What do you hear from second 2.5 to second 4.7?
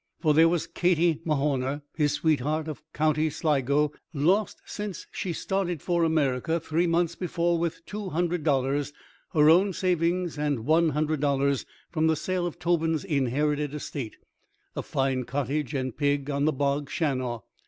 of County Sligo, lost